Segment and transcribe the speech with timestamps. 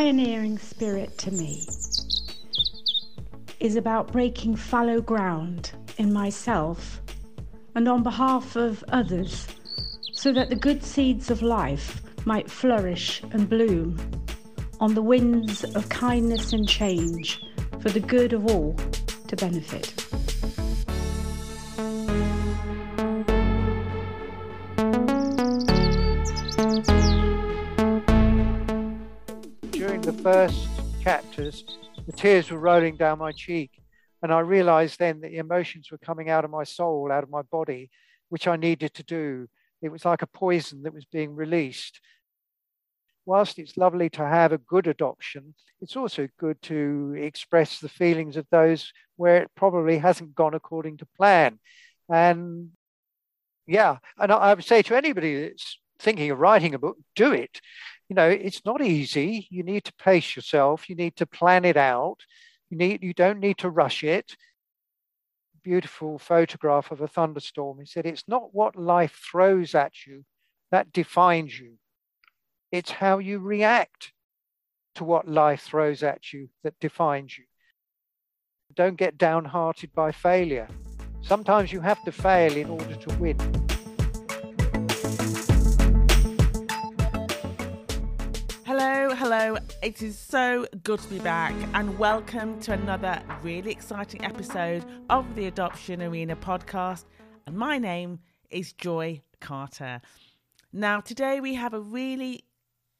[0.00, 1.68] pioneering spirit to me
[3.60, 7.02] is about breaking fallow ground in myself
[7.74, 9.46] and on behalf of others
[10.14, 14.00] so that the good seeds of life might flourish and bloom
[14.80, 17.44] on the winds of kindness and change
[17.82, 18.74] for the good of all
[19.28, 20.09] to benefit.
[32.06, 33.70] The tears were rolling down my cheek.
[34.22, 37.30] And I realized then that the emotions were coming out of my soul, out of
[37.30, 37.90] my body,
[38.28, 39.48] which I needed to do.
[39.82, 42.00] It was like a poison that was being released.
[43.24, 48.36] Whilst it's lovely to have a good adoption, it's also good to express the feelings
[48.36, 51.58] of those where it probably hasn't gone according to plan.
[52.08, 52.70] And
[53.66, 57.60] yeah, and I would say to anybody that's thinking of writing a book, do it.
[58.10, 59.46] You know, it's not easy.
[59.50, 60.90] You need to pace yourself.
[60.90, 62.16] You need to plan it out.
[62.68, 64.36] You need you don't need to rush it.
[65.62, 67.78] Beautiful photograph of a thunderstorm.
[67.78, 70.24] He said, it's not what life throws at you
[70.72, 71.74] that defines you.
[72.72, 74.12] It's how you react
[74.96, 77.44] to what life throws at you that defines you.
[78.74, 80.66] Don't get downhearted by failure.
[81.22, 83.69] Sometimes you have to fail in order to win.
[89.32, 89.58] Hello.
[89.80, 95.36] It is so good to be back, and welcome to another really exciting episode of
[95.36, 97.04] the Adoption Arena podcast.
[97.46, 98.18] And my name
[98.50, 100.00] is Joy Carter.
[100.72, 102.42] Now, today we have a really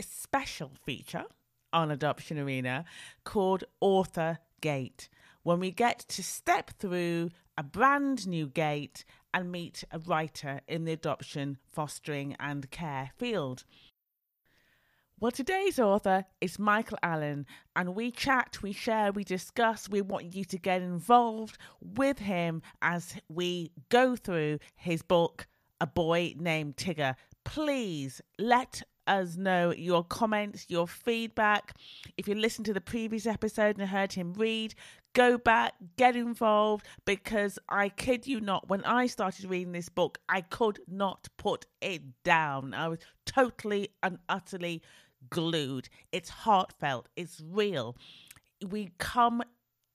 [0.01, 1.25] special feature
[1.73, 2.85] on Adoption Arena
[3.25, 5.09] called Author Gate,
[5.43, 10.85] when we get to step through a brand new gate and meet a writer in
[10.85, 13.65] the adoption, fostering, and care field.
[15.21, 17.45] Well, today's author is Michael Allen,
[17.77, 19.87] and we chat, we share, we discuss.
[19.87, 25.47] We want you to get involved with him as we go through his book,
[25.79, 27.17] A Boy Named Tigger.
[27.45, 31.75] Please let us know your comments, your feedback.
[32.17, 34.75] If you listened to the previous episode and heard him read,
[35.13, 40.17] go back, get involved, because I kid you not, when I started reading this book,
[40.31, 42.73] I could not put it down.
[42.73, 44.81] I was totally and utterly
[45.29, 45.89] glued.
[46.13, 47.97] It's heartfelt, it's real.
[48.67, 49.43] We come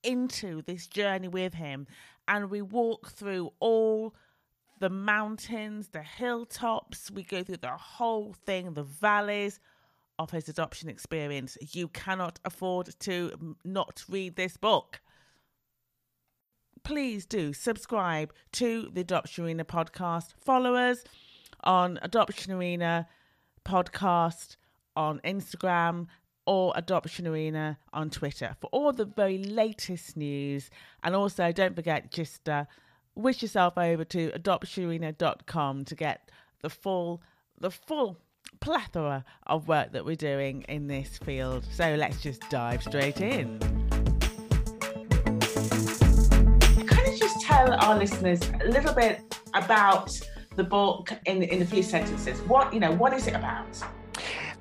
[0.04, 1.88] into this journey with him
[2.28, 4.16] and we walk through all
[4.80, 9.60] the mountains, the hilltops, we go through the whole thing, the valleys
[10.20, 11.58] of his adoption experience.
[11.72, 15.02] You cannot afford to not read this book.
[16.84, 20.34] Please do subscribe to the Adoption Arena podcast.
[20.40, 21.04] Follow us
[21.64, 23.08] on Adoption Arena
[23.66, 24.58] podcast
[24.96, 26.08] on Instagram
[26.46, 30.70] or Adoption Arena on Twitter for all the very latest news.
[31.04, 32.66] And also, don't forget, just uh,
[33.16, 36.30] wish yourself over to adoptionarena.com to get
[36.62, 37.22] the full,
[37.60, 38.18] the full
[38.60, 41.66] plethora of work that we're doing in this field.
[41.72, 43.60] So let's just dive straight in.
[46.88, 49.22] Can you just tell our listeners a little bit
[49.54, 50.12] about
[50.56, 52.40] the book in in a few sentences?
[52.42, 53.68] What you know, what is it about?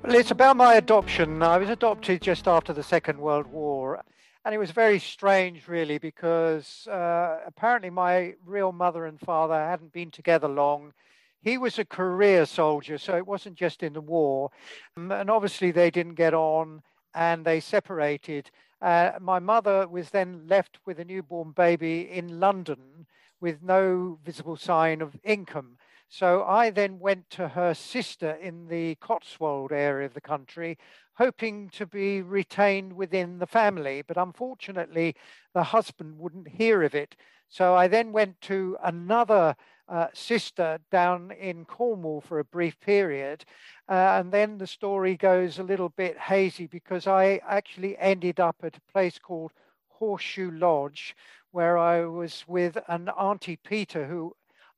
[0.03, 1.41] Well, it's about my adoption.
[1.41, 4.03] I was adopted just after the Second World War.
[4.43, 9.93] And it was very strange, really, because uh, apparently my real mother and father hadn't
[9.93, 10.93] been together long.
[11.41, 14.51] He was a career soldier, so it wasn't just in the war.
[14.95, 16.83] Um, and obviously, they didn't get on
[17.15, 18.51] and they separated.
[18.81, 23.07] Uh, my mother was then left with a newborn baby in London
[23.41, 25.77] with no visible sign of income.
[26.09, 30.77] So I then went to her sister in the Cotswold area of the country,
[31.15, 34.01] hoping to be retained within the family.
[34.01, 35.15] But unfortunately,
[35.53, 37.15] the husband wouldn't hear of it.
[37.47, 39.55] So I then went to another
[39.87, 43.45] uh, sister down in Cornwall for a brief period.
[43.87, 48.57] Uh, and then the story goes a little bit hazy because I actually ended up
[48.63, 49.51] at a place called
[49.89, 51.15] Horseshoe Lodge,
[51.51, 54.35] where I was with an Auntie Peter who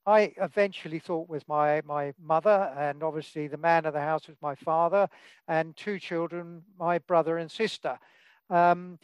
[0.07, 4.37] I eventually thought was my my mother, and obviously the man of the house was
[4.41, 5.09] my father,
[5.49, 7.99] and two children, my brother and sister.
[8.49, 8.99] Um,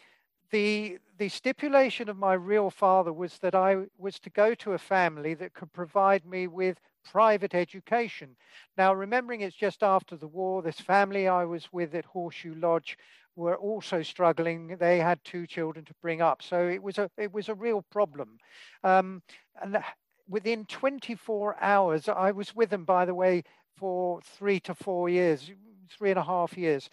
[0.52, 4.78] the the stipulation of my real father was that I was to go to a
[4.78, 8.38] family that could provide me with private education.
[8.78, 12.98] Now, remembering it's just after the war, this family I was with at Horseshoe Lodge
[13.36, 14.78] were also struggling.
[14.78, 17.82] They had two children to bring up, so it was a it was a real
[17.92, 18.38] problem.
[18.86, 19.22] Um,
[19.62, 19.84] and
[20.28, 23.44] within 24 hours, I was with them, by the way,
[23.76, 25.52] for three to four years,
[25.90, 26.90] three and a half years.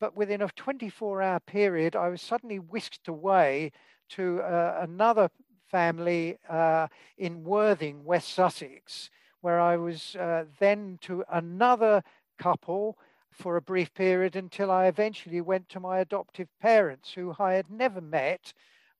[0.00, 3.72] But within a 24 hour period, I was suddenly whisked away
[4.10, 5.30] to uh, another
[5.70, 6.88] family uh,
[7.18, 9.10] in Worthing, West Sussex,
[9.40, 12.02] where I was uh, then to another
[12.38, 12.98] couple
[13.30, 17.70] for a brief period until I eventually went to my adoptive parents, who I had
[17.70, 18.52] never met,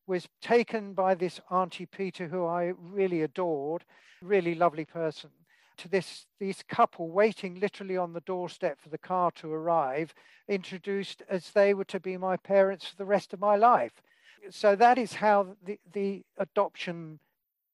[0.07, 3.85] was taken by this Auntie Peter, who I really adored,
[4.23, 5.31] really lovely person,
[5.77, 10.15] to this this couple waiting literally on the doorstep for the car to arrive,
[10.49, 14.03] introduced as they were to be my parents for the rest of my life.
[14.51, 17.19] So that is how the, the adoption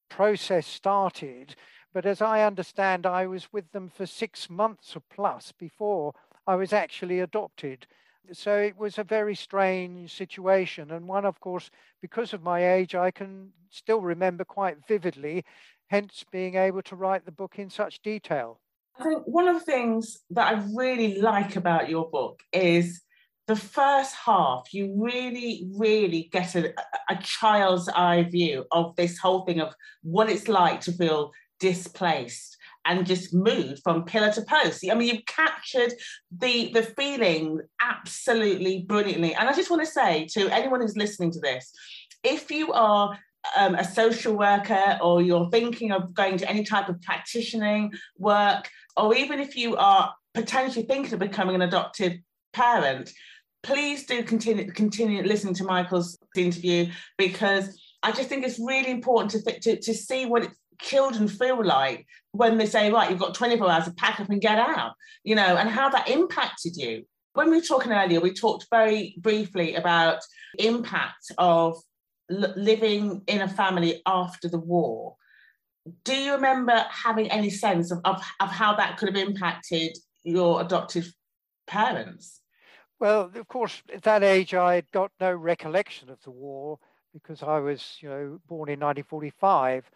[0.09, 1.57] process started.
[1.93, 6.15] But as I understand, I was with them for six months or plus before
[6.47, 7.87] I was actually adopted.
[8.33, 10.91] So it was a very strange situation.
[10.93, 11.71] And one, of course,
[12.01, 15.45] because of my age, I can still remember quite vividly,
[15.89, 18.61] hence being able to write the book in such detail.
[18.99, 23.03] I think one of the things that I really like about your book is
[23.47, 26.73] the first half, you really, really get a,
[27.09, 32.57] a child's eye view of this whole thing of what it's like to feel displaced
[32.85, 34.85] and just moved from pillar to post.
[34.91, 35.93] I mean, you've captured
[36.37, 39.35] the the feeling absolutely brilliantly.
[39.35, 41.73] And I just want to say to anyone who's listening to this,
[42.23, 43.19] if you are
[43.57, 48.69] um, a social worker or you're thinking of going to any type of practicing work,
[48.97, 52.15] or even if you are potentially thinking of becoming an adoptive
[52.53, 53.13] parent,
[53.63, 59.45] please do continue continue listening to Michael's interview because I just think it's really important
[59.45, 60.51] to, to, to see what it
[60.83, 64.41] children feel like when they say, right, you've got 24 hours to pack up and
[64.41, 64.95] get out,
[65.25, 67.05] you know, and how that impacted you.
[67.35, 70.21] When we were talking earlier, we talked very briefly about
[70.59, 71.77] impact of
[72.31, 75.17] l- living in a family after the war.
[76.05, 80.61] Do you remember having any sense of, of, of how that could have impacted your
[80.61, 81.13] adoptive
[81.67, 82.41] parents?
[82.99, 86.79] Well, of course, at that age, I had got no recollection of the war
[87.13, 89.91] because I was, you know, born in 1945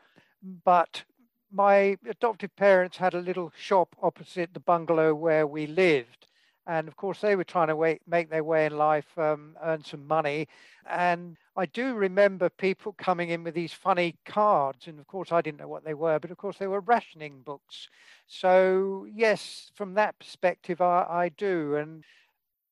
[0.65, 1.05] but
[1.51, 6.27] my adoptive parents had a little shop opposite the bungalow where we lived.
[6.67, 9.85] And of course, they were trying to wait, make their way in life, um, earn
[9.85, 10.49] some money.
[10.87, 14.87] And I do remember people coming in with these funny cards.
[14.87, 17.43] And of course, I didn't know what they were, but of course, they were rationing
[17.43, 17.89] books.
[18.27, 21.77] So, yes, from that perspective, I, I do.
[21.77, 22.03] And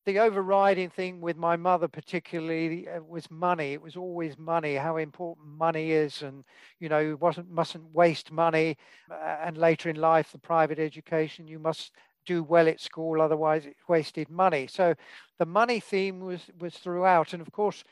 [0.04, 3.72] the overriding thing with my mother particularly uh, was money.
[3.72, 6.44] It was always money how important money is and
[6.80, 8.76] you know wasn't mustn't waste money
[9.10, 11.92] uh, and later in life the private education you must
[12.24, 14.66] do well at school otherwise it's wasted money.
[14.66, 14.94] So
[15.38, 17.32] the money theme was was throughout.
[17.32, 17.84] And of course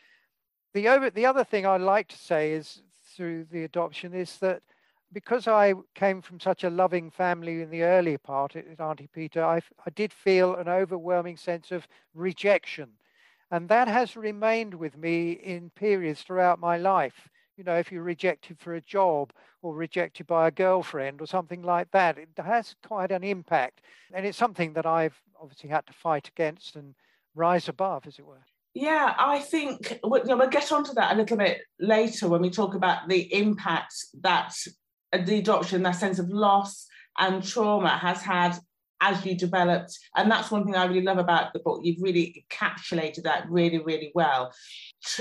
[0.74, 2.82] the over the other thing i like to say is
[3.16, 4.62] through the adoption is that
[5.12, 9.44] because I came from such a loving family in the earlier part at Auntie Peter,
[9.44, 12.90] I, I did feel an overwhelming sense of rejection.
[13.50, 17.28] And that has remained with me in periods throughout my life.
[17.56, 21.62] You know, if you're rejected for a job or rejected by a girlfriend or something
[21.62, 23.80] like that, it has quite an impact.
[24.14, 26.94] And it's something that I've obviously had to fight against and
[27.34, 28.44] rise above, as it were.
[28.72, 32.40] Yeah, I think we'll, you know, we'll get onto that a little bit later when
[32.40, 34.54] we talk about the impact that
[35.12, 36.86] Uh, the adoption, that sense of loss
[37.18, 38.58] and trauma has had
[39.00, 39.98] as you developed.
[40.14, 41.80] And that's one thing I really love about the book.
[41.82, 44.52] You've really encapsulated that really, really well.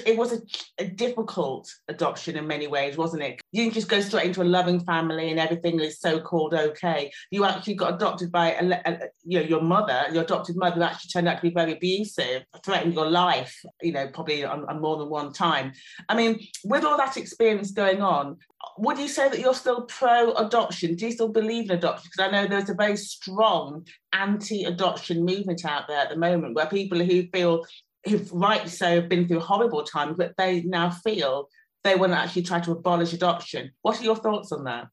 [0.05, 0.39] It was a,
[0.77, 3.39] a, difficult adoption in many ways, wasn't it?
[3.53, 7.09] You didn't just go straight into a loving family and everything is so called okay.
[7.31, 11.09] You actually got adopted by a, a, you know your mother, your adopted mother, actually
[11.09, 13.57] turned out to be very abusive, threatened your life.
[13.81, 15.71] You know, probably on, on more than one time.
[16.09, 18.35] I mean, with all that experience going on,
[18.77, 20.95] would you say that you're still pro adoption?
[20.95, 22.09] Do you still believe in adoption?
[22.11, 26.55] Because I know there's a very strong anti adoption movement out there at the moment
[26.55, 27.65] where people who feel,
[28.05, 31.47] who've rightly so have been through horrible times, but they now feel
[31.83, 33.71] they want to actually try to abolish adoption.
[33.81, 34.87] What are your thoughts on that?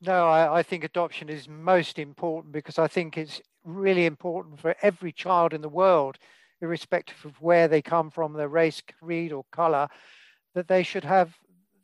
[0.00, 4.74] No, I, I think adoption is most important because I think it's really important for
[4.82, 6.18] every child in the world,
[6.60, 9.88] irrespective of where they come from, their race, creed, or color,
[10.54, 11.36] that they should have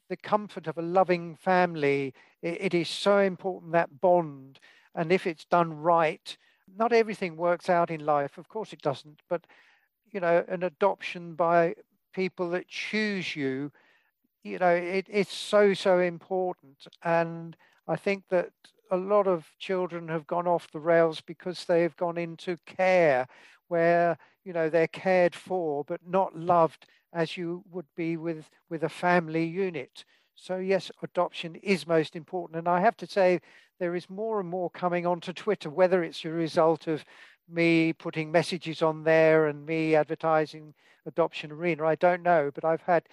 [0.08, 2.14] the comfort of a loving family.
[2.42, 4.58] It, it is so important that bond.
[4.94, 6.36] And if it's done right,
[6.76, 8.38] not everything works out in life.
[8.38, 9.20] Of course it doesn't.
[9.28, 9.46] But,
[10.10, 11.74] you know, an adoption by
[12.12, 13.70] people that choose you,
[14.42, 16.86] you know, it, it's so, so important.
[17.02, 18.50] And I think that
[18.90, 23.26] a lot of children have gone off the rails because they've gone into care
[23.68, 28.84] where, you know, they're cared for but not loved as you would be with, with
[28.84, 30.04] a family unit.
[30.34, 32.58] So, yes, adoption is most important.
[32.58, 33.40] And I have to say,
[33.80, 37.04] there is more and more coming onto Twitter, whether it's a result of
[37.48, 40.74] me putting messages on there and me advertising
[41.06, 41.86] Adoption Arena.
[41.86, 43.04] I don't know, but I've had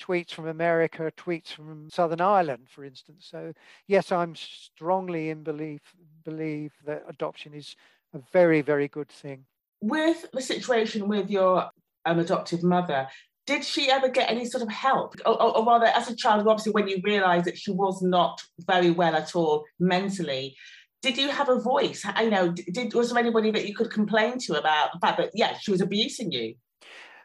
[0.00, 3.26] tweets from America, tweets from Southern Ireland, for instance.
[3.30, 3.52] So
[3.86, 5.80] yes, I'm strongly in belief
[6.24, 7.76] believe that adoption is
[8.14, 9.44] a very, very good thing.
[9.80, 11.70] With the situation with your
[12.06, 13.08] um, adoptive mother,
[13.46, 15.14] did she ever get any sort of help?
[15.24, 18.42] Or, or, or rather, as a child, obviously, when you realised that she was not
[18.66, 20.56] very well at all mentally,
[21.02, 22.04] did you have a voice?
[22.20, 25.30] You know, did was there anybody that you could complain to about the fact that
[25.34, 26.54] yeah, she was abusing you?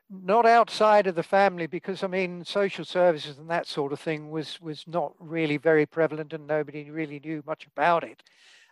[0.10, 4.30] Not outside of the family, because I mean, social services and that sort of thing
[4.30, 8.22] was was not really very prevalent, and nobody really knew much about it.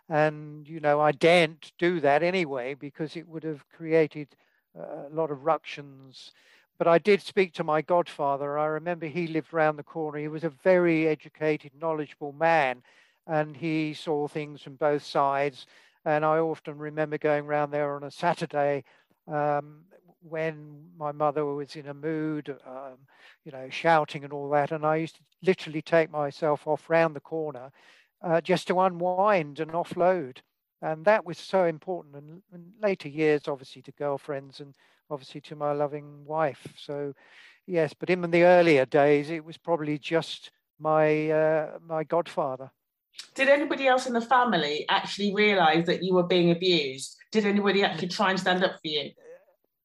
[0.10, 4.36] And you know, I daren't do that anyway because it would have created
[4.76, 6.32] a lot of ructions.
[6.78, 8.58] But I did speak to my godfather.
[8.58, 10.18] I remember he lived around the corner.
[10.20, 12.84] He was a very educated, knowledgeable man
[13.30, 15.68] and he saw things from both sides.
[16.04, 18.84] And I often remember going around there on a Saturday
[19.28, 19.82] um,
[20.22, 22.98] when my mother was in a mood, um,
[23.46, 24.72] you know, shouting and all that.
[24.72, 27.72] And I used to literally take myself off round the corner
[28.24, 30.38] uh, just to unwind and offload.
[30.82, 32.16] And that was so important.
[32.16, 34.76] And in later years, obviously, to girlfriends and
[35.10, 36.68] obviously to my loving wife.
[36.78, 37.14] So,
[37.66, 42.72] yes, but in the earlier days, it was probably just my uh, my godfather.
[43.36, 47.18] Did anybody else in the family actually realise that you were being abused?
[47.32, 49.12] Did anybody actually try and stand up for you?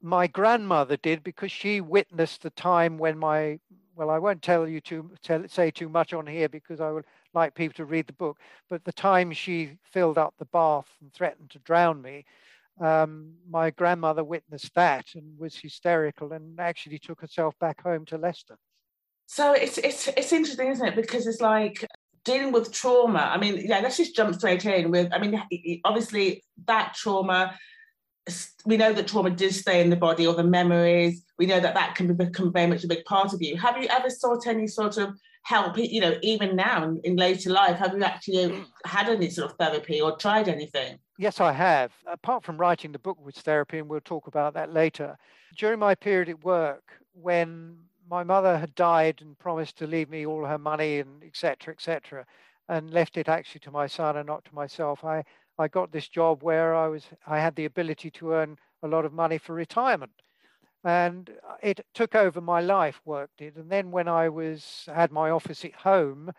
[0.01, 3.59] My grandmother did because she witnessed the time when my
[3.97, 7.05] well, I won't tell you to tell, say too much on here because I would
[7.35, 8.39] like people to read the book.
[8.71, 12.25] But the time she filled up the bath and threatened to drown me,
[12.81, 18.19] um, my grandmother witnessed that and was hysterical and actually took herself back home to
[18.19, 18.57] Leicester.
[19.27, 20.97] So it's it's it's interesting, isn't it?
[20.97, 21.87] Because it's like
[22.25, 23.31] dealing with trauma.
[23.33, 25.13] I mean, yeah, let's just jump straight in with.
[25.13, 25.41] I mean,
[25.85, 27.57] obviously that trauma.
[28.65, 31.25] We know that trauma does stay in the body, or the memories.
[31.39, 33.57] We know that that can become very much a big part of you.
[33.59, 35.79] Have you ever sought any sort of help?
[35.79, 38.67] You know, even now in, in later life, have you actually mm.
[38.85, 40.99] had any sort of therapy or tried anything?
[41.19, 41.93] Yes, I have.
[42.07, 45.17] Apart from writing the book with therapy, and we'll talk about that later.
[45.57, 46.83] During my period at work,
[47.13, 47.77] when
[48.09, 52.27] my mother had died and promised to leave me all her money and etc etc
[52.69, 55.23] and left it actually to my son and not to myself i
[55.59, 59.05] i got this job where i was i had the ability to earn a lot
[59.05, 60.13] of money for retirement
[60.85, 61.31] and
[61.63, 63.57] it took over my life work did.
[63.57, 66.31] And then when i was had my office at home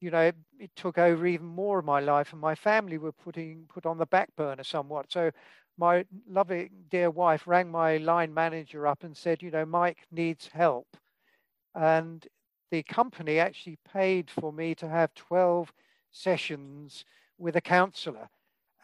[0.00, 3.12] you know it, it took over even more of my life and my family were
[3.12, 5.06] putting put on the back burner somewhat.
[5.10, 5.30] So
[5.78, 10.50] my loving dear wife rang my line manager up and said you know mike needs
[10.52, 10.96] help.
[11.74, 12.26] And
[12.70, 15.72] the company actually paid for me to have 12
[16.10, 17.04] sessions
[17.38, 18.28] with a counselor.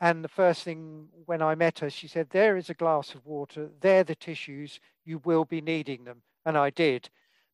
[0.00, 3.26] And the first thing when I met her, she said, There is a glass of
[3.26, 6.23] water, they're the tissues, you will be needing them.
[6.45, 7.11] And I did.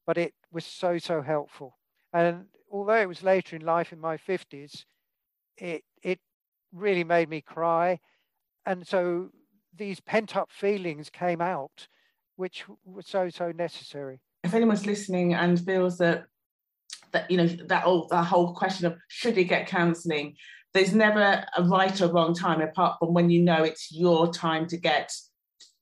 [0.07, 1.79] But it was so, so helpful.
[2.13, 4.85] And although it was later in life in my 50s,
[5.57, 6.21] it, it
[6.73, 8.01] really made me cry.
[8.67, 9.31] And so
[9.75, 11.89] these pent up feelings came out,
[12.37, 16.27] which were so, so necessary if anyone's listening and feels that
[17.13, 20.37] that you know that whole that whole question of should he get counselling,
[20.75, 24.67] there's never a right or wrong time apart from when you know it's your time
[24.67, 25.13] to get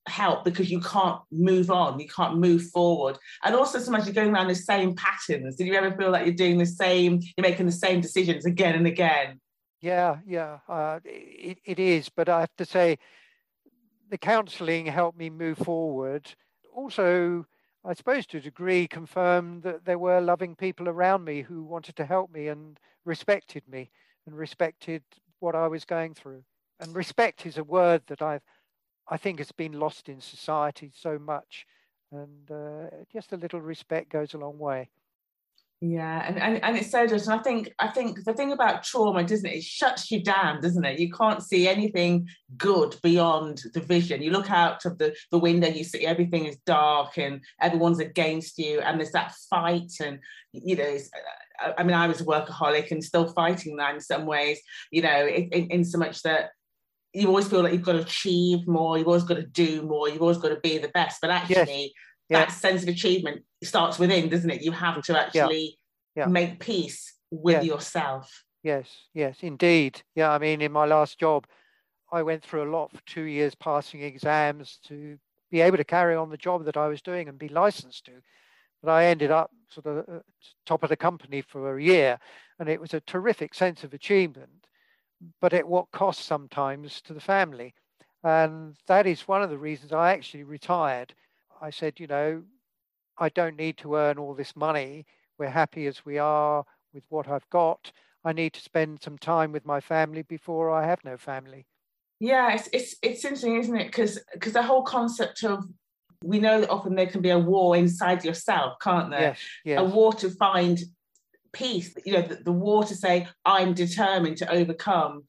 [0.06, 3.18] help because you can't move on, you can't move forward.
[3.42, 5.56] And also sometimes you're going around the same patterns.
[5.56, 8.74] Did you ever feel like you're doing the same, you're making the same decisions again
[8.74, 9.40] and again?
[9.80, 12.08] Yeah, yeah, uh, it, it is.
[12.08, 12.98] But I have to say,
[14.10, 16.34] the counselling helped me move forward.
[16.74, 17.46] Also,
[17.84, 21.96] I suppose to a degree, confirmed that there were loving people around me who wanted
[21.96, 23.90] to help me and respected me
[24.26, 25.02] and respected
[25.40, 26.44] what I was going through.
[26.80, 28.42] And respect is a word that I've,
[29.08, 31.66] I think has been lost in society so much.
[32.10, 34.90] And uh, just a little respect goes a long way.
[35.84, 37.02] Yeah, and, and, and it's so.
[37.02, 39.56] And I think I think the thing about trauma, doesn't it?
[39.56, 41.00] It shuts you down, doesn't it?
[41.00, 44.22] You can't see anything good beyond the vision.
[44.22, 48.58] You look out of the, the window, you see everything is dark and everyone's against
[48.58, 49.90] you, and there's that fight.
[50.00, 50.20] And
[50.52, 50.96] you know,
[51.78, 54.60] I mean, I was a workaholic and still fighting that in some ways.
[54.90, 56.50] You know, in, in, in so much that
[57.12, 60.08] you always feel like you've got to achieve more, you've always got to do more,
[60.08, 61.18] you've always got to be the best.
[61.20, 61.82] But actually.
[61.82, 61.90] Yes
[62.32, 62.46] yeah.
[62.46, 64.62] that sense of achievement starts within, doesn't it?
[64.62, 65.76] You have to actually
[66.16, 66.24] yeah.
[66.24, 66.26] Yeah.
[66.26, 68.44] make peace with yourself.
[68.62, 70.02] Yes, yes, indeed.
[70.14, 71.46] Yeah, I mean, in my last job,
[72.12, 75.18] I went through a lot for two years, passing exams to
[75.50, 78.12] be able to carry on the job that I was doing and be licensed to.
[78.82, 80.20] But I ended up sort of uh,
[80.66, 82.18] top of the company for a year,
[82.58, 84.66] and it was a terrific sense of achievement,
[85.40, 87.74] but at what cost sometimes to the family.
[88.24, 91.14] And that is one of the reasons I actually retired.
[91.60, 92.42] I said, you know,
[93.18, 95.06] I don't need to earn all this money.
[95.38, 97.90] We're happy as we are with what I've got.
[98.24, 101.66] I need to spend some time with my family before I have no family.
[102.20, 103.86] Yeah, it's it's, it's interesting, isn't it?
[103.86, 105.64] Because because the whole concept of
[106.22, 109.20] we know that often there can be a war inside yourself, can't there?
[109.20, 109.80] Yes, yes.
[109.80, 110.78] A war to find
[111.52, 111.94] peace.
[112.04, 115.24] You know, the, the war to say I'm determined to overcome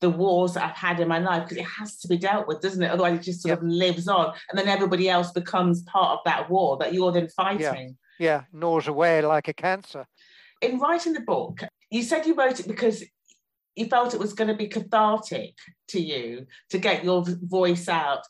[0.00, 2.60] the wars that I've had in my life because it has to be dealt with,
[2.60, 2.90] doesn't it?
[2.90, 3.62] Otherwise, it just sort yep.
[3.62, 7.28] of lives on, and then everybody else becomes part of that war that you're then
[7.28, 7.96] fighting.
[8.18, 8.42] Yeah, yeah.
[8.52, 10.06] gnaws away like a cancer.
[10.60, 13.04] In writing the book, you said you wrote it because
[13.78, 15.54] you felt it was going to be cathartic
[15.88, 18.22] to you to get your voice out.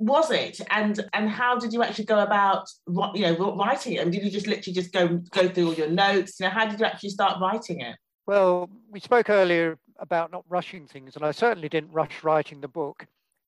[0.00, 0.60] Was it?
[0.70, 2.68] And and how did you actually go about
[3.14, 4.00] you know writing it?
[4.00, 6.40] And did you just literally just go go through all your notes?
[6.40, 7.96] You know, how did you actually start writing it?
[8.26, 12.68] Well, we spoke earlier about not rushing things, and I certainly didn't rush writing the
[12.68, 13.06] book.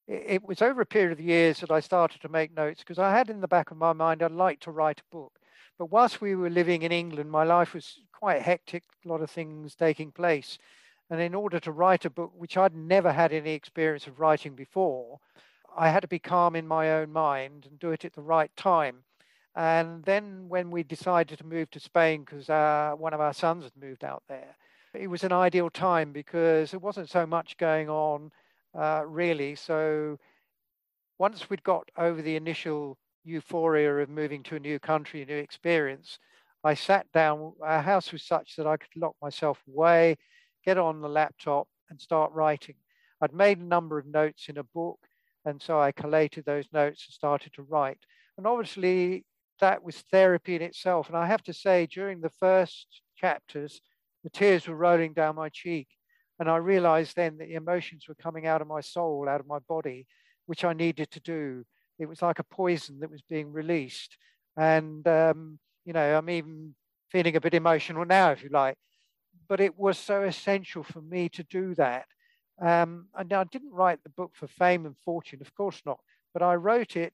[0.08, 3.12] It, was over a period of years that I started to make notes because I
[3.12, 5.38] had in the back of my mind I'd like to write a book.
[5.78, 9.30] But whilst we were living in England, my life was quite hectic, a lot of
[9.30, 10.58] things taking place.
[11.08, 14.54] And in order to write a book, which I'd never had any experience of writing
[14.54, 15.20] before,
[15.76, 18.50] I had to be calm in my own mind and do it at the right
[18.56, 19.04] time.
[19.54, 23.64] And then when we decided to move to Spain, because uh, one of our sons
[23.64, 24.56] had moved out there,
[24.94, 28.30] it was an ideal time because there wasn't so much going on
[28.78, 29.54] uh, really.
[29.54, 30.18] So
[31.18, 35.36] once we'd got over the initial euphoria of moving to a new country, a new
[35.36, 36.18] experience,
[36.64, 37.52] I sat down.
[37.62, 40.16] Our house was such that I could lock myself away,
[40.64, 42.76] get on the laptop, and start writing.
[43.20, 44.98] I'd made a number of notes in a book,
[45.44, 47.98] and so I collated those notes and started to write.
[48.38, 49.24] And obviously,
[49.60, 51.08] that was therapy in itself.
[51.08, 53.80] And I have to say, during the first chapters,
[54.24, 55.88] the tears were rolling down my cheek.
[56.38, 59.46] And I realized then that the emotions were coming out of my soul, out of
[59.46, 60.06] my body,
[60.46, 61.64] which I needed to do.
[61.98, 64.16] It was like a poison that was being released.
[64.56, 66.74] And, um, you know, I'm even
[67.10, 68.76] feeling a bit emotional now, if you like.
[69.48, 72.06] But it was so essential for me to do that.
[72.62, 75.98] Um, and I didn't write the book for fame and fortune, of course not.
[76.32, 77.12] But I wrote it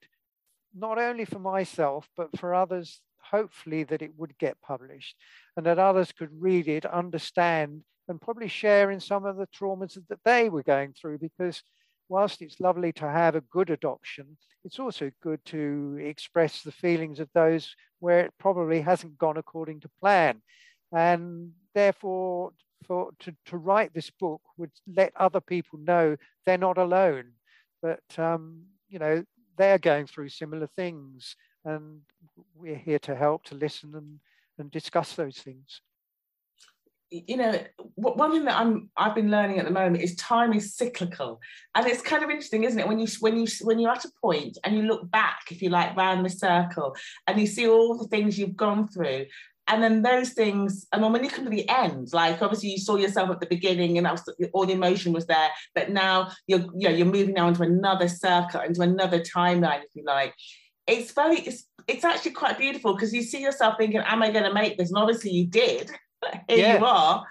[0.75, 5.17] not only for myself, but for others, hopefully, that it would get published
[5.57, 9.99] and that others could read it, understand, and probably share in some of the traumas
[10.09, 11.19] that they were going through.
[11.19, 11.63] Because
[12.11, 17.21] whilst it's lovely to have a good adoption, it's also good to express the feelings
[17.21, 20.43] of those where it probably hasn't gone according to plan.
[20.93, 22.53] And therefore,
[22.87, 27.33] for to, to write this book would let other people know they're not alone,
[27.83, 29.25] but um, you know
[29.57, 32.01] they're going through similar things, and
[32.55, 34.21] we're here to help, to listen, and
[34.59, 35.81] and discuss those things.
[37.11, 37.59] You know
[37.95, 41.41] one thing that i'm i've been learning at the moment is time is cyclical.
[41.75, 42.87] And it's kind of interesting isn't it?
[42.87, 45.71] When you when you when you're at a point and you look back if you
[45.71, 46.95] like round the circle
[47.27, 49.25] and you see all the things you've gone through
[49.69, 52.79] and then those things and then when you come to the end like obviously you
[52.79, 56.61] saw yourself at the beginning and was, all the emotion was there but now you're
[56.77, 60.35] you know you're moving now into another circle into another timeline if you like
[60.89, 64.45] it's very it's it's actually quite beautiful because you see yourself thinking, "Am I going
[64.45, 65.91] to make this?" And obviously, you did.
[66.49, 66.79] Here yeah.
[66.79, 67.25] you are,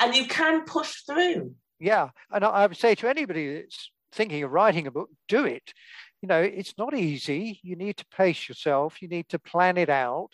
[0.00, 1.54] and you can push through.
[1.78, 5.72] Yeah, and I would say to anybody that's thinking of writing a book, do it.
[6.20, 7.58] You know, it's not easy.
[7.62, 9.02] You need to pace yourself.
[9.02, 10.30] You need to plan it out.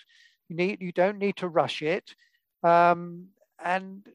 [0.48, 2.14] You need you don't need to rush it.
[2.62, 3.28] Um,
[3.62, 4.06] and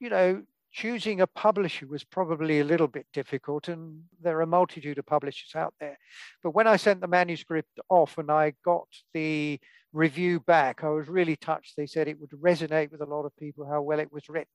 [0.00, 4.46] you know, choosing a publisher was probably a little bit difficult, and there are a
[4.46, 5.98] multitude of publishers out there.
[6.42, 9.58] But when I sent the manuscript off and I got the
[9.92, 11.74] review back, I was really touched.
[11.76, 14.52] They said it would resonate with a lot of people how well it was written.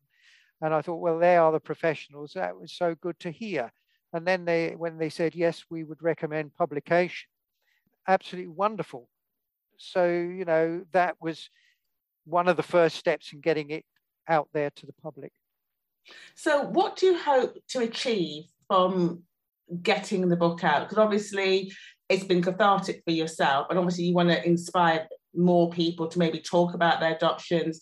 [0.62, 2.34] And I thought, well, they are the professionals.
[2.36, 3.72] That was so good to hear.
[4.14, 7.28] And then they, when they said, yes, we would recommend publication,
[8.08, 9.10] absolutely wonderful.
[9.82, 11.50] So, you know, that was
[12.26, 13.86] one of the first steps in getting it
[14.28, 15.32] out there to the public.
[16.36, 19.24] So, what do you hope to achieve from
[19.82, 20.82] getting the book out?
[20.84, 21.72] Because obviously,
[22.10, 26.40] it's been cathartic for yourself, and obviously, you want to inspire more people to maybe
[26.40, 27.82] talk about their adoptions.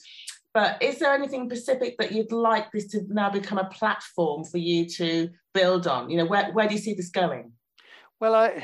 [0.54, 4.58] But is there anything specific that you'd like this to now become a platform for
[4.58, 6.10] you to build on?
[6.10, 7.52] You know, where, where do you see this going?
[8.20, 8.64] Well, I,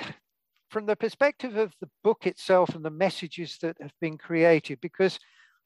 [0.70, 5.20] from the perspective of the book itself and the messages that have been created, because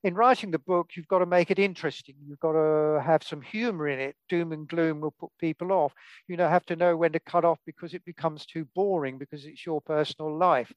[0.04, 2.16] in writing the book, you've got to make it interesting.
[2.26, 4.16] You've got to have some humor in it.
[4.30, 5.94] Doom and gloom will put people off.
[6.28, 9.46] You know, have to know when to cut off because it becomes too boring because
[9.46, 10.72] it's your personal life.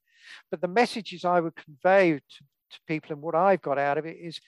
[0.51, 4.05] But the messages I would convey to, to people and what I've got out of
[4.05, 4.41] it is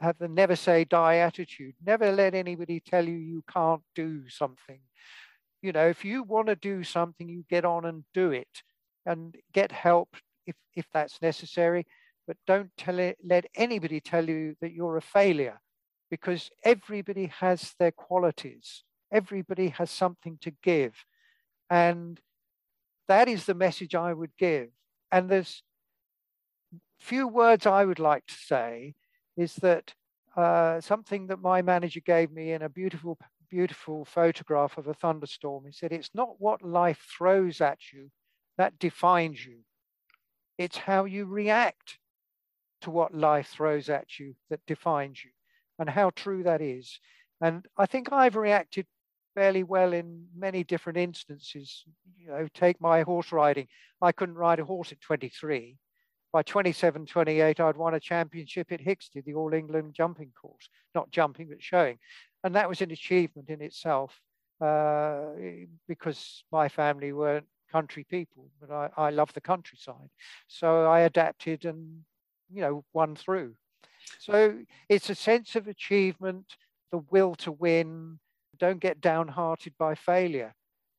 [0.00, 1.74] have the never say die attitude.
[1.84, 4.80] Never let anybody tell you you can't do something.
[5.62, 8.62] You know, if you want to do something, you get on and do it
[9.06, 10.16] and get help
[10.46, 11.86] if, if that's necessary.
[12.26, 15.60] But don't tell it, let anybody tell you that you're a failure
[16.10, 18.82] because everybody has their qualities.
[19.12, 20.94] Everybody has something to give.
[21.70, 22.20] And
[23.08, 24.68] that is the message I would give.
[25.12, 25.62] And there's
[26.98, 28.94] few words I would like to say
[29.36, 29.94] is that
[30.36, 35.64] uh, something that my manager gave me in a beautiful, beautiful photograph of a thunderstorm.
[35.64, 38.10] He said, It's not what life throws at you
[38.58, 39.58] that defines you,
[40.58, 41.98] it's how you react
[42.82, 45.30] to what life throws at you that defines you,
[45.78, 46.98] and how true that is.
[47.40, 48.86] And I think I've reacted
[49.34, 51.84] fairly well in many different instances.
[52.18, 53.68] You know, take my horse riding.
[54.00, 55.76] I couldn't ride a horse at 23.
[56.32, 61.10] By 27, 28, I'd won a championship at Hickstead, the All England jumping course, not
[61.10, 61.98] jumping, but showing.
[62.44, 64.18] And that was an achievement in itself
[64.60, 65.20] uh,
[65.88, 70.10] because my family weren't country people, but I, I love the countryside.
[70.48, 72.02] So I adapted and,
[72.52, 73.54] you know, won through.
[74.18, 76.56] So it's a sense of achievement,
[76.90, 78.18] the will to win,
[78.58, 80.54] don't get downhearted by failure.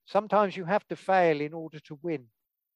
[0.05, 2.25] Sometimes you have to fail in order to win.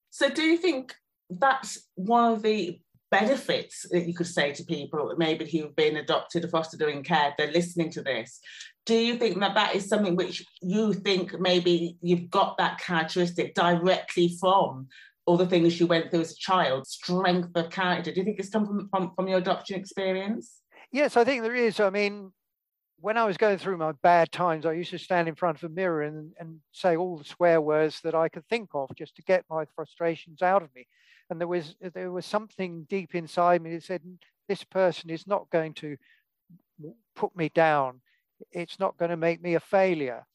[0.10, 0.93] So, do you think
[1.30, 6.45] that's one of the benefits that you could say to people maybe who've been adopted
[6.45, 8.39] or foster doing care they're listening to this.
[8.86, 13.54] Do you think that that is something which you think maybe you've got that characteristic
[13.54, 14.88] directly from
[15.26, 18.12] all the things you went through as a child strength of character?
[18.12, 20.62] Do you think it's come from, from, from your adoption experience?
[20.91, 21.80] Yes i think there is.
[21.80, 22.32] I mean
[23.02, 25.63] when I was going through my bad times, I used to stand in front of
[25.63, 29.15] a mirror and, and say all the swear words that I could think of just
[29.15, 30.88] to get my frustrations out of me.
[31.32, 34.02] And there was there was something deep inside me that said,
[34.50, 35.96] this person is not going to
[37.15, 38.02] put me down.
[38.52, 40.26] It's not going to make me a failure.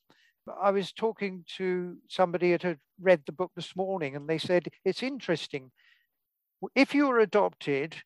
[0.61, 4.69] I was talking to somebody that had read the book this morning, and they said,
[4.87, 5.71] it's interesting.
[6.75, 7.97] If you were adopted,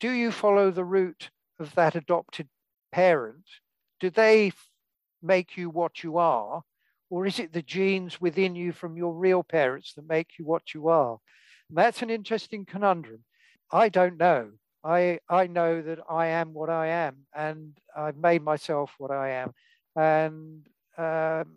[0.00, 2.48] do you follow the route of that adopted
[2.92, 3.44] parent,
[4.00, 4.52] do they
[5.22, 6.62] make you what you are?
[7.08, 10.74] Or is it the genes within you from your real parents that make you what
[10.74, 11.18] you are?
[11.72, 13.24] That's an interesting conundrum.
[13.72, 14.50] I don't know.
[14.82, 19.30] I, I know that I am what I am, and I've made myself what I
[19.30, 19.52] am.
[19.94, 21.56] And um,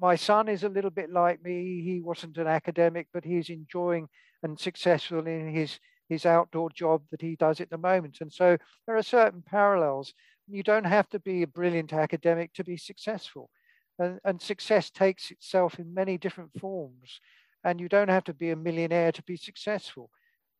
[0.00, 1.82] my son is a little bit like me.
[1.82, 4.08] He wasn't an academic, but he's enjoying
[4.42, 8.18] and successful in his, his outdoor job that he does at the moment.
[8.20, 10.14] And so there are certain parallels
[10.48, 13.50] you don't have to be a brilliant academic to be successful.
[13.98, 17.20] And, and success takes itself in many different forms.
[17.64, 20.10] And you don't have to be a millionaire to be successful.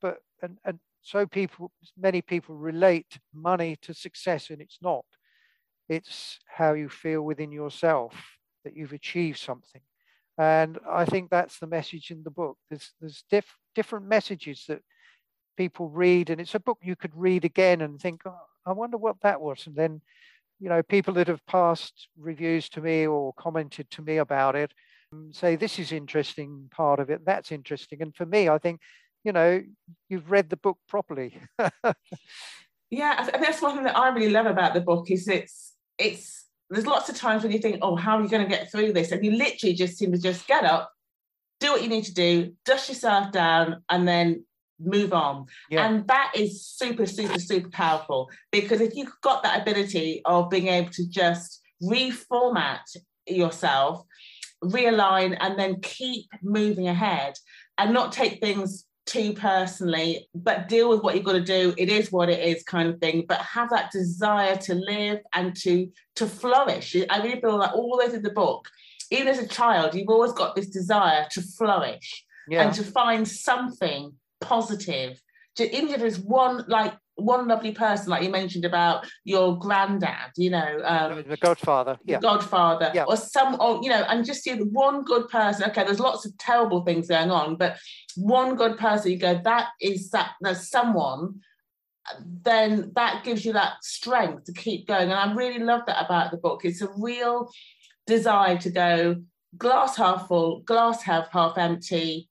[0.00, 5.04] But and, and so people, many people relate money to success, and it's not.
[5.88, 8.14] It's how you feel within yourself
[8.64, 9.80] that you've achieved something.
[10.38, 12.56] And I think that's the message in the book.
[12.68, 14.82] There's there's diff, different messages that
[15.56, 18.96] people read, and it's a book you could read again and think, oh, I wonder
[18.96, 19.66] what that was.
[19.66, 20.00] And then,
[20.58, 24.72] you know, people that have passed reviews to me or commented to me about it
[25.32, 28.02] say, this is interesting part of it, that's interesting.
[28.02, 28.80] And for me, I think,
[29.24, 29.62] you know,
[30.08, 31.38] you've read the book properly.
[32.90, 35.72] yeah, I think that's one thing that I really love about the book is it's
[35.98, 38.70] it's there's lots of times when you think, oh, how are you going to get
[38.70, 39.10] through this?
[39.10, 40.90] And you literally just seem to just get up,
[41.58, 44.44] do what you need to do, dust yourself down, and then
[44.78, 45.46] move on.
[45.68, 45.86] Yeah.
[45.86, 50.68] And that is super, super, super powerful because if you've got that ability of being
[50.68, 52.78] able to just reformat
[53.26, 54.04] yourself,
[54.62, 57.34] realign, and then keep moving ahead
[57.78, 61.74] and not take things too personally, but deal with what you've got to do.
[61.76, 63.24] It is what it is, kind of thing.
[63.28, 66.94] But have that desire to live and to to flourish.
[67.08, 68.68] I really feel like all the way through the book,
[69.10, 72.62] even as a child, you've always got this desire to flourish yeah.
[72.62, 75.20] and to find something positive.
[75.56, 80.50] To, even if one like one lovely person, like you mentioned about your granddad, you
[80.50, 83.04] know, um, the Godfather, yeah, Godfather, yeah.
[83.04, 85.70] or some, or you know, and just see one good person.
[85.70, 87.78] Okay, there's lots of terrible things going on, but
[88.16, 90.33] one good person, you go, that is that.
[90.40, 91.40] There's someone.
[92.42, 96.30] Then that gives you that strength to keep going, and I really love that about
[96.30, 96.64] the book.
[96.64, 97.50] It's a real
[98.06, 99.22] desire to go
[99.56, 102.29] glass half full, glass half half empty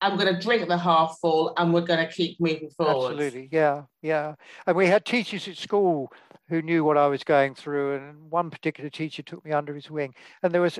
[0.00, 3.12] I'm going to drink the half full and we're going to keep moving forward.
[3.12, 4.34] Absolutely, yeah, yeah.
[4.66, 6.12] And we had teachers at school
[6.48, 9.90] who knew what I was going through, and one particular teacher took me under his
[9.90, 10.14] wing.
[10.42, 10.78] And there was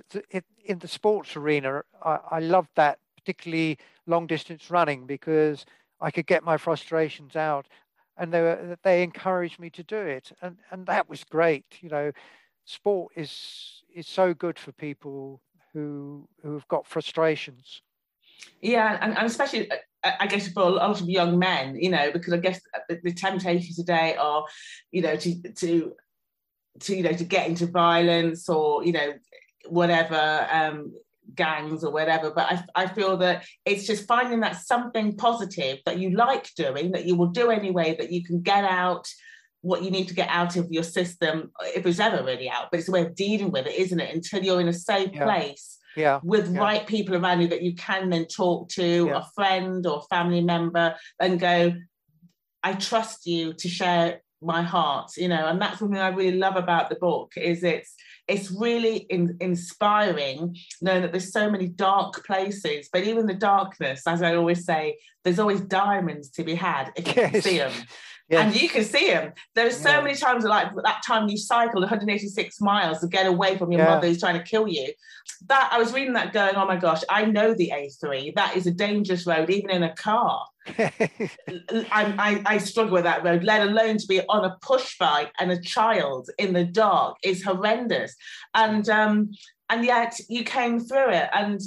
[0.65, 5.67] in the sports arena, I, loved that, particularly long distance running, because
[6.01, 7.67] I could get my frustrations out,
[8.17, 11.65] and they were, they encouraged me to do it, and and that was great.
[11.81, 12.13] You know,
[12.65, 15.41] sport is is so good for people
[15.73, 17.83] who who've got frustrations.
[18.61, 19.77] Yeah, and, and especially uh,
[20.21, 23.13] I guess for a lot of young men, you know, because I guess the, the
[23.13, 24.45] temptations today are,
[24.91, 25.95] you know, to to
[26.81, 29.15] to you know to get into violence or you know
[29.69, 30.93] whatever um
[31.35, 35.99] gangs or whatever but I, I feel that it's just finding that something positive that
[35.99, 39.09] you like doing that you will do anyway that you can get out
[39.63, 42.79] what you need to get out of your system if it's ever really out but
[42.79, 45.25] it's a way of dealing with it isn't it until you're in a safe yeah.
[45.25, 46.61] place yeah with yeah.
[46.61, 49.19] right people around you that you can then talk to Yeah.
[49.21, 51.75] a friend or family member and go
[52.63, 56.57] i trust you to share my heart you know and that's something i really love
[56.57, 57.95] about the book is it's
[58.29, 64.03] it's really in, inspiring knowing that there's so many dark places but even the darkness
[64.07, 67.73] as i always say there's always diamonds to be had if you can see them
[68.29, 68.45] Yes.
[68.53, 69.33] and you can see them.
[69.55, 70.01] There's so Yeah.
[70.01, 73.95] many times like that time you cycled 186 miles to get away from your Yeah.
[73.95, 74.93] mother who's trying to kill you.
[75.47, 78.33] That I was reading that going, oh my gosh, I know the A3.
[78.35, 80.45] That is a dangerous road, even in a car.
[80.77, 81.33] I,
[81.93, 85.53] I, I struggle with that road, let alone to be on a push bike and
[85.53, 88.15] a child in the dark is horrendous.
[88.55, 89.31] And um,
[89.69, 91.61] and yet you came through it and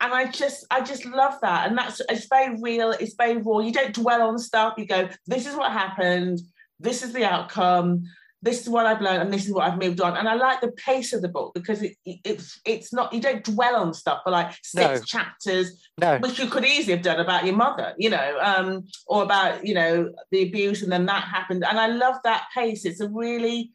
[0.00, 1.68] and I just I just love that.
[1.68, 3.58] And that's it's very real, it's very raw.
[3.60, 6.40] You don't dwell on stuff, you go, this is what happened,
[6.80, 8.04] this is the outcome,
[8.42, 10.16] this is what I've learned, and this is what I've moved on.
[10.16, 13.20] And I like the pace of the book because it, it- it's it's not you
[13.20, 15.04] don't dwell on stuff for like six No.
[15.04, 19.22] chapters, no which you could easily have done about your mother, you know, um, or
[19.22, 21.64] about, you know, the abuse and then that happened.
[21.64, 22.84] And I love that pace.
[22.84, 23.70] It's a really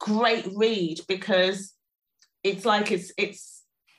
[0.00, 1.72] great read because
[2.42, 3.51] it's like it's it's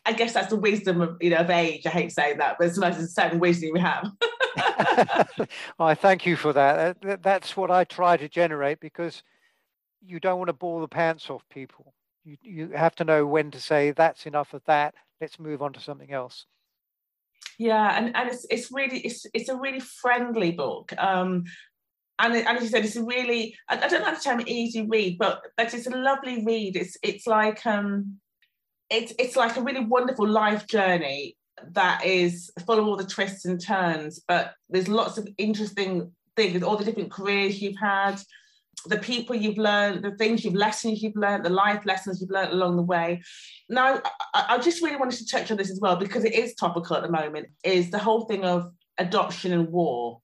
[0.06, 1.86] I guess that's the wisdom of you know of age.
[1.86, 4.12] I hate saying that, but sometimes it's a certain wisdom we have.
[5.80, 6.76] I thank you for that.
[6.76, 7.24] That- that.
[7.24, 9.24] That's what I try to generate because
[10.06, 11.94] you don't want to bore the pants off people.
[12.26, 14.94] You you have to know when to say that's enough of that.
[15.22, 16.46] Let's move on to something else.
[17.58, 20.94] Yeah, and, and it's it's really it's it's a really friendly book.
[20.98, 21.46] Um
[22.20, 24.86] and, and as you said, it's a really I, I don't like the term easy
[24.86, 26.76] read, but but it's a lovely read.
[26.76, 28.20] It's it's like um
[28.94, 31.36] it's it's like a really wonderful life journey
[31.72, 36.64] that is full of all the twists and turns, but there's lots of interesting things,
[36.64, 38.16] all the different careers you've had,
[38.86, 42.52] the people you've learned, the things you've lessons you've learned, the life lessons you've learned
[42.52, 43.22] along the way.
[43.70, 44.02] Now,
[44.34, 46.96] I, I just really wanted to touch on this as well because it is topical
[46.96, 47.48] at the moment.
[47.64, 50.20] Is the whole thing of adoption and war,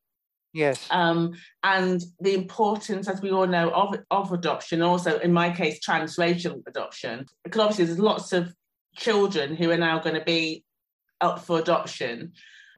[0.53, 0.87] Yes.
[0.89, 4.81] um, and the importance, as we all know, of of adoption.
[4.81, 8.53] Also, in my case, transracial adoption, because obviously there's lots of
[8.99, 10.63] children who are now going to be
[11.21, 12.33] up for adoption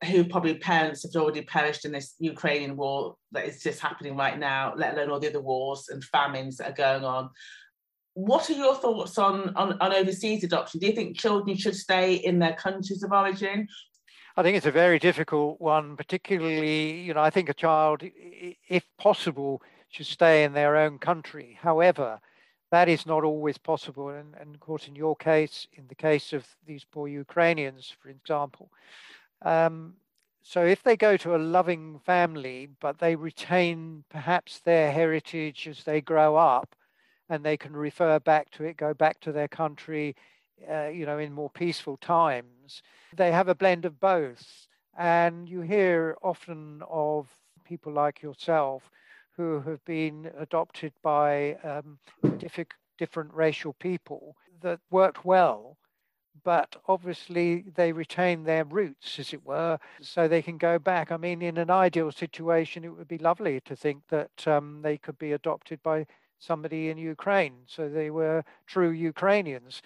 [0.06, 4.38] who probably parents have already perished in this Ukrainian war that is just happening right
[4.38, 7.30] now, let alone all the other wars and famines that are going on.
[8.14, 10.80] What are your thoughts on, on, on overseas adoption?
[10.80, 13.68] Do you think children should stay in their countries of origin?
[14.36, 18.02] I think it's a very difficult one, particularly, you know, I think a child,
[18.68, 21.60] if possible, should stay in their own country.
[21.62, 22.20] However,
[22.72, 24.10] that is not always possible.
[24.10, 28.10] And, and of course, in your case, in the case of these poor Ukrainians, for
[28.10, 28.70] example,
[29.44, 29.94] um,
[30.44, 35.84] so if they go to a loving family, but they retain perhaps their heritage as
[35.84, 36.76] they grow up,
[37.30, 40.16] and they can refer back to it, go back to their country,
[40.70, 42.82] uh, you know, in more peaceful times,
[43.16, 44.68] they have a blend of both.
[44.98, 47.28] And you hear often of
[47.64, 48.90] people like yourself
[49.38, 52.00] who have been adopted by um,
[52.98, 55.78] different racial people that worked well,
[56.44, 61.12] but obviously they retain their roots, as it were, so they can go back.
[61.12, 64.98] I mean, in an ideal situation, it would be lovely to think that um, they
[64.98, 66.06] could be adopted by
[66.40, 69.82] somebody in Ukraine, so they were true Ukrainians.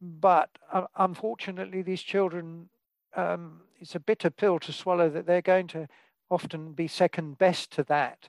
[0.00, 2.68] But uh, unfortunately, these children,
[3.14, 5.88] um, it's a bitter pill to swallow that they're going to
[6.30, 8.28] often be second best to that,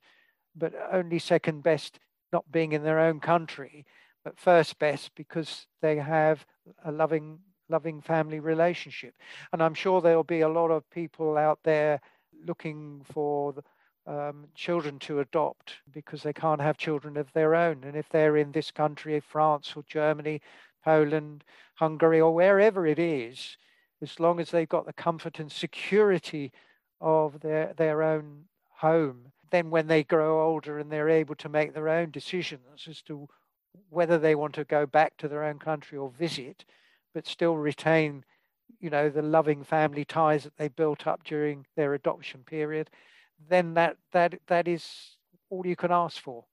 [0.57, 1.99] but only second best
[2.33, 3.85] not being in their own country,
[4.23, 6.45] but first best because they have
[6.83, 7.39] a loving,
[7.69, 9.13] loving family relationship.
[9.53, 12.01] And I'm sure there'll be a lot of people out there
[12.45, 13.55] looking for
[14.05, 17.83] um, children to adopt because they can't have children of their own.
[17.83, 20.41] And if they're in this country, France or Germany,
[20.83, 21.43] Poland,
[21.75, 23.57] Hungary, or wherever it is,
[24.01, 26.51] as long as they've got the comfort and security
[27.01, 31.73] of their, their own home, then when they grow older and they're able to make
[31.73, 33.27] their own decisions as to
[33.89, 36.65] whether they want to go back to their own country or visit,
[37.13, 38.23] but still retain,
[38.79, 42.89] you know, the loving family ties that they built up during their adoption period,
[43.49, 45.17] then that that that is
[45.49, 46.45] all you can ask for.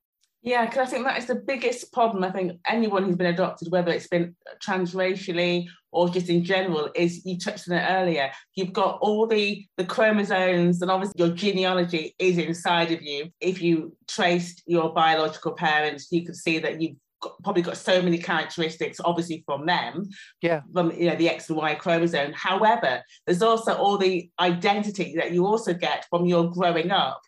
[0.45, 2.23] Yeah, because I think that is the biggest problem.
[2.23, 7.25] I think anyone who's been adopted, whether it's been transracially or just in general, is
[7.25, 8.31] you touched on it earlier.
[8.55, 13.31] You've got all the the chromosomes, and obviously your genealogy is inside of you.
[13.41, 18.03] If you traced your biological parents, you could see that you've got, probably got so
[18.03, 20.11] many characteristics, obviously from them.
[20.43, 20.61] Yeah.
[20.75, 22.35] From you know the X and Y chromosome.
[22.35, 27.23] However, there's also all the identity that you also get from your growing up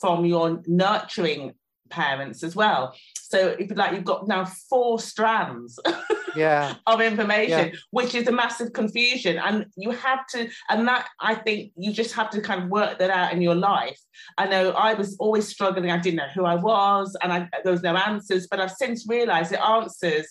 [0.00, 1.52] from your nurturing
[1.92, 2.94] parents as well.
[3.14, 5.78] So if like, you've got now four strands
[6.36, 6.74] yeah.
[6.86, 7.80] of information, yeah.
[7.90, 9.38] which is a massive confusion.
[9.38, 12.98] And you have to, and that I think you just have to kind of work
[12.98, 14.00] that out in your life.
[14.38, 15.90] I know I was always struggling.
[15.90, 18.48] I didn't know who I was, and I, there was no answers.
[18.50, 20.26] But I've since realised the answers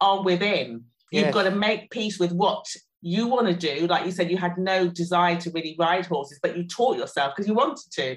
[0.00, 0.84] are within.
[1.10, 1.26] Yes.
[1.26, 2.66] You've got to make peace with what
[3.00, 3.86] you want to do.
[3.86, 7.34] Like you said, you had no desire to really ride horses, but you taught yourself
[7.34, 8.16] because you wanted to,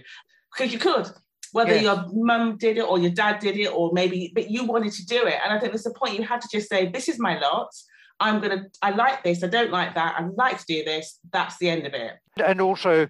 [0.55, 1.09] because you could
[1.51, 1.83] whether yes.
[1.83, 5.05] your mum did it or your dad did it or maybe but you wanted to
[5.05, 5.35] do it.
[5.43, 7.69] And i think there's a point you had to just say this is my lot.
[8.19, 9.43] I'm gonna i like this.
[9.43, 10.15] I don't like that.
[10.17, 11.19] I'd like to do this.
[11.31, 12.13] That's the end of it.
[12.43, 13.07] And also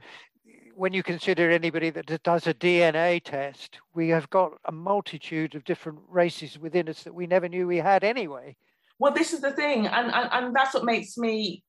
[0.75, 5.63] when you consider anybody that does a dna test we have got a multitude of
[5.63, 8.55] different races within us that we never knew we had anyway.
[8.99, 9.87] Well this is the thing.
[9.87, 11.63] And and, and that's what makes me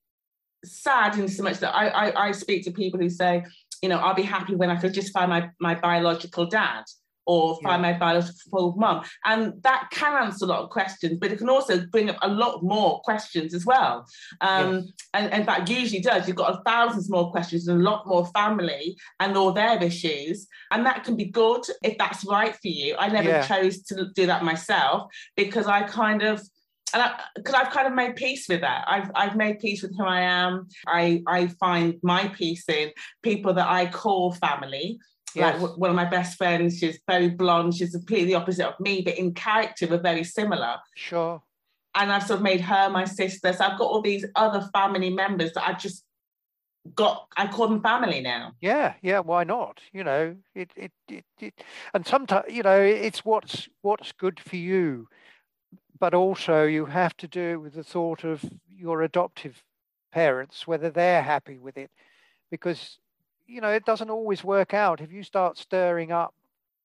[0.65, 3.45] sad in so much that I, I i speak to people who say
[3.83, 6.85] you know, I'll be happy when I could just find my, my biological dad
[7.29, 7.93] or find yeah.
[7.93, 9.05] my biological mum.
[9.27, 12.29] And that can answer a lot of questions, but it can also bring up a
[12.29, 14.07] lot more questions as well.
[14.41, 14.85] Um, yes.
[15.13, 16.27] and, and that usually does.
[16.27, 20.49] You've got thousands more questions and a lot more family and all their issues.
[20.71, 22.97] And that can be good if that's right for you.
[22.99, 23.47] I never yeah.
[23.47, 26.43] chose to do that myself because I kind of
[26.95, 28.85] and because I've kind of made peace with that.
[28.87, 30.69] I've I've made peace with who I am.
[30.87, 32.91] I I find my peace in
[33.23, 34.99] people that I call family.
[35.35, 35.61] Yes.
[35.61, 37.75] Like one of my best friends, she's very blonde.
[37.75, 40.77] She's completely the opposite of me, but in character, we're very similar.
[40.97, 41.43] Sure.
[41.95, 43.53] And I've sort of made her my sister.
[43.53, 46.05] So I've got all these other family members that I just
[46.95, 47.27] got.
[47.37, 48.53] I call them family now.
[48.61, 49.19] Yeah, yeah.
[49.21, 49.81] Why not?
[49.93, 51.55] You know, it, it, it, it
[51.93, 55.09] and sometimes you know it's what's what's good for you
[55.99, 59.63] but also you have to do it with the thought of your adoptive
[60.13, 61.91] parents, whether they're happy with it,
[62.51, 62.99] because
[63.47, 65.01] you know it doesn't always work out.
[65.01, 66.35] If you start stirring up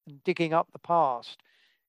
[0.08, 1.40] and digging up the past,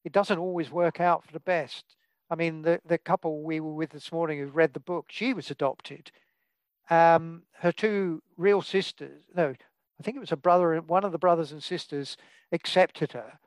[0.04, 1.96] it doesn't always work out for the best.
[2.30, 5.32] I mean, the the couple we were with this morning who read the book, she
[5.32, 6.10] was adopted.
[6.90, 9.54] Um, her two real sisters, no,
[9.98, 12.18] I think it was a brother, one of the brothers and sisters
[12.52, 13.38] accepted her,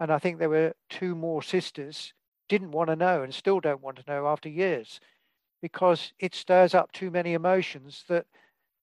[0.00, 2.12] and I think there were two more sisters
[2.48, 5.00] didn't want to know and still don't want to know after years
[5.62, 8.26] because it stirs up too many emotions that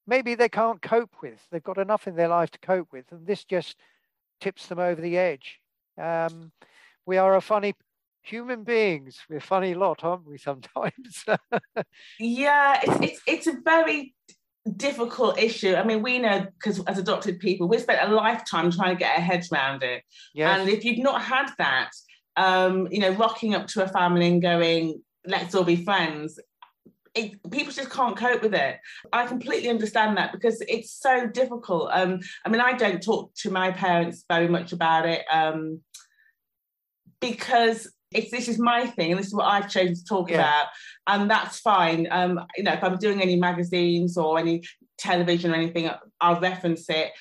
[0.07, 1.39] maybe they can't cope with.
[1.51, 3.77] They've got enough in their life to cope with, and this just
[4.41, 5.59] tips them over the edge.
[6.01, 6.51] Um,
[7.05, 7.75] we are a funny
[8.21, 9.19] human beings.
[9.29, 10.37] We're a funny lot, aren't we?
[10.49, 11.25] Sometimes.
[12.19, 14.13] yeah, it's, it's it's a very
[14.77, 15.75] difficult issue.
[15.75, 19.17] I mean, we know because as adopted people, we spent a lifetime trying to get
[19.17, 20.03] our heads around it.
[20.33, 20.59] Yes.
[20.59, 21.91] And if you've not had that,
[22.37, 26.39] um, you know, rocking up to a family and going, let's all be friends.
[27.15, 28.79] It, people just can't cope with it.
[29.11, 31.89] I completely understand that because it's so difficult.
[31.93, 35.81] Um, I mean, I don't talk to my parents very much about it um,
[37.21, 40.37] because it's this is my thing and this is what I've chosen to talk yeah.
[40.37, 40.67] about,
[41.07, 42.07] and that's fine.
[42.09, 44.63] Um, you know, if I'm doing any magazines or any
[44.97, 47.11] television or anything, I'll reference it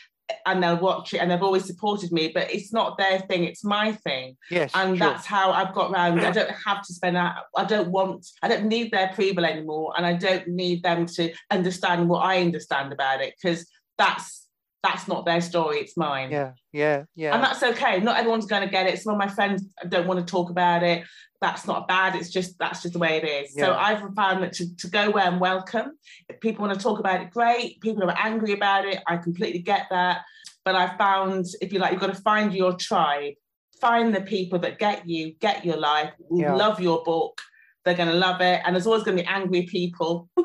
[0.47, 3.65] and they'll watch it and they've always supported me but it's not their thing it's
[3.65, 5.09] my thing yes and sure.
[5.09, 8.49] that's how i've got around i don't have to spend that i don't want i
[8.49, 12.93] don't need their approval anymore and i don't need them to understand what i understand
[12.93, 13.67] about it because
[13.99, 14.42] that's
[14.83, 16.31] that's not their story it's mine.
[16.31, 17.35] Yeah yeah yeah.
[17.35, 19.01] And that's okay not everyone's going to get it.
[19.01, 21.05] Some of my friends don't want to talk about it.
[21.41, 23.53] That's not bad it's just that's just the way it is.
[23.57, 23.67] Yeah.
[23.67, 25.93] so i've found that to, to go where i'm welcome
[26.29, 27.81] if people want to talk about it great.
[27.81, 30.23] People are angry about it i completely get that.
[30.65, 33.35] But I've found if you like you've got to find your tribe.
[33.81, 36.55] Find the people that get you get your life yeah.
[36.55, 37.41] love your book.
[37.85, 40.29] They're going to love it and there's always going to be angry people.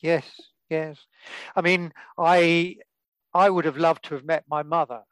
[0.00, 0.26] Yes
[0.72, 0.96] yes.
[1.54, 2.76] I mean i
[3.34, 5.02] I would have loved to have met my mother.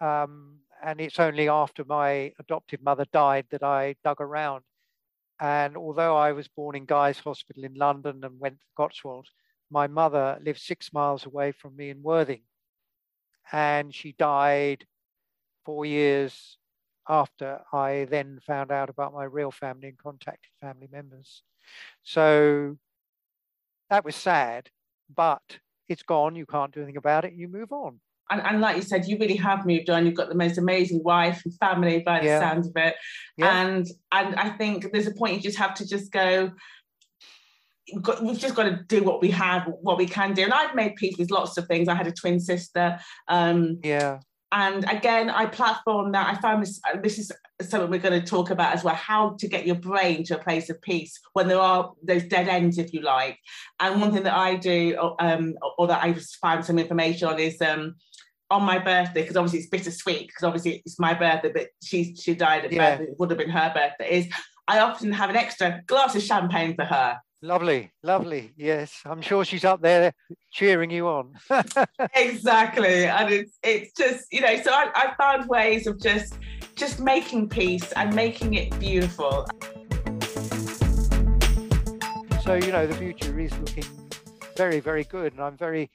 [0.00, 4.64] Um, and it's only after my adoptive mother died that I dug around.
[5.40, 9.30] And although I was born in Guy's Hospital in London and went to Cotswolds,
[9.70, 12.42] my mother lived six miles away from me in Worthing.
[13.52, 14.86] And she died
[15.64, 16.58] four years
[17.08, 21.42] after I then found out about my real family and contacted family members.
[22.02, 22.78] So
[23.90, 24.70] that was sad,
[25.14, 25.58] but
[25.88, 26.36] it's gone.
[26.36, 27.34] You can't do anything about it.
[27.34, 28.00] You move on.
[28.30, 30.04] And, and, like you said, you really have moved on.
[30.04, 32.40] You've got the most amazing wife and family by the yeah.
[32.40, 32.96] sounds of it.
[33.36, 33.66] Yeah.
[33.66, 36.50] And and I think there's a point you just have to just go.
[38.20, 40.42] We've just got to do what we have, what we can do.
[40.42, 41.86] And I've made peace with lots of things.
[41.86, 42.98] I had a twin sister.
[43.28, 44.18] Um, yeah.
[44.52, 46.34] And again, I platform that.
[46.34, 46.80] I found this.
[47.02, 47.32] This is
[47.62, 50.42] something we're going to talk about as well how to get your brain to a
[50.42, 53.38] place of peace when there are those dead ends if you like
[53.80, 57.38] and one thing that i do um, or that i just found some information on
[57.38, 57.94] is um,
[58.50, 62.34] on my birthday because obviously it's bittersweet because obviously it's my birthday but she she
[62.34, 62.96] died at yeah.
[62.96, 64.28] birthday it would have been her birthday is
[64.68, 68.52] i often have an extra glass of champagne for her Lovely, lovely.
[68.56, 70.12] Yes, I'm sure she's up there
[70.50, 71.34] cheering you on.
[72.14, 74.56] exactly, and it's it's just you know.
[74.62, 76.34] So I, I found ways of just
[76.76, 79.46] just making peace and making it beautiful.
[82.42, 83.84] So, you know, the future is looking
[84.56, 85.90] very, very good, and I'm very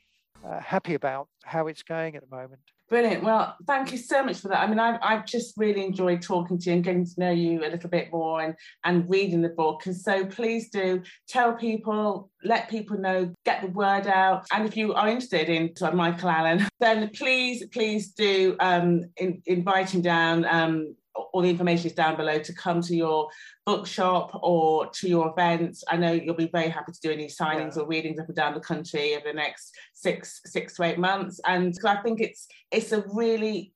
[0.45, 2.61] uh, happy about how it's going at the moment.
[2.91, 3.23] Brilliant.
[3.23, 4.61] Well, thank you so much for that.
[4.61, 7.61] I mean, I've, I've just really enjoyed talking to you and getting to know you
[7.61, 9.85] a little bit more and, and reading the book.
[9.85, 14.45] And so please do tell people, let people know, get the word out.
[14.51, 19.91] And if you are interested in Michael Allen, then please, please do um, in, invite
[19.91, 20.43] him down.
[20.43, 23.29] Um, all the information is down below to come to your
[23.65, 25.83] bookshop or to your events.
[25.87, 27.83] I know you'll be very happy to do any signings yeah.
[27.83, 31.39] or readings up and down the country over the next six six to eight months.
[31.45, 33.73] And I think it's it's a really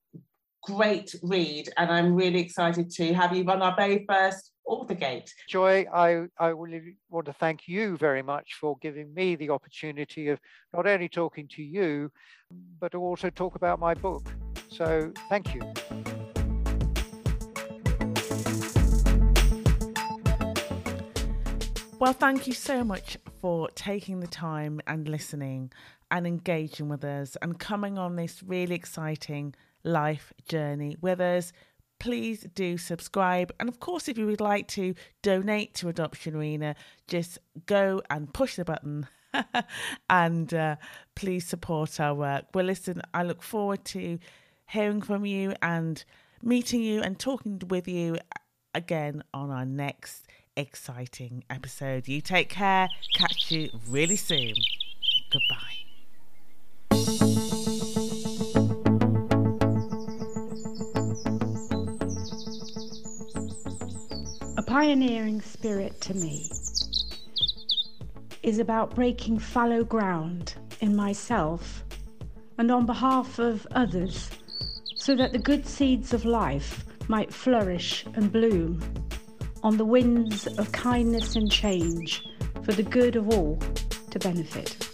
[0.63, 5.31] great read, and I'm really excited to have you run our very first author gate.
[5.47, 10.29] Joy, I, I really want to thank you very much for giving me the opportunity
[10.29, 10.39] of
[10.73, 12.11] not only talking to you,
[12.79, 14.25] but also talk about my book.
[14.69, 15.61] So thank you.
[22.05, 25.71] Well, thank you so much for taking the time and listening
[26.11, 31.51] and engaging with us and coming on this really exciting life journey with us.
[31.97, 33.51] Please do subscribe.
[33.59, 34.93] And of course, if you would like to
[35.23, 36.75] donate to Adoption Arena,
[37.07, 39.07] just go and push the button
[40.07, 40.75] and uh,
[41.15, 42.45] please support our work.
[42.53, 44.19] Well, listen, I look forward to
[44.67, 46.05] hearing from you and
[46.43, 48.19] meeting you and talking with you
[48.75, 52.07] again on our next exciting episode.
[52.07, 52.87] You take care.
[53.15, 54.53] Catch you really soon.
[55.31, 55.85] Goodbye.
[64.57, 66.49] A pioneering spirit to me
[68.43, 71.83] is about breaking fallow ground in myself
[72.57, 74.29] and on behalf of others
[74.95, 78.81] so that the good seeds of life might flourish and bloom
[79.65, 82.23] on the winds of kindness and change
[82.63, 83.57] for the good of all
[84.11, 84.84] to benefit.